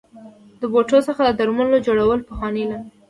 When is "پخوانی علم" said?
2.27-2.81